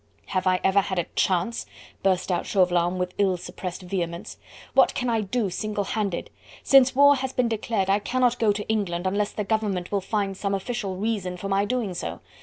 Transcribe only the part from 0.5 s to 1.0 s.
ever had